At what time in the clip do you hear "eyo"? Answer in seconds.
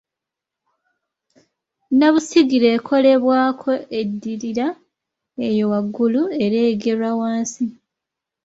5.47-5.63